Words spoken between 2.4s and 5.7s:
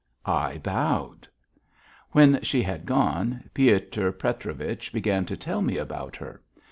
she had gone Piotr Petrovich began to tell